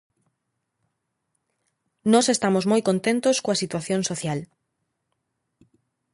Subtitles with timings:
[2.11, 4.39] Nós estamos moi contentos coa situación social.